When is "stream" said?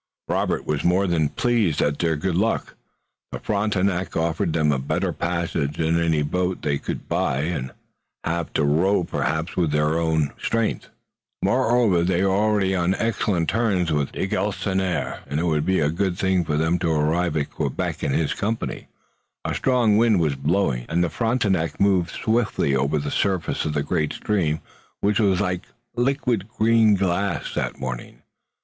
24.13-24.61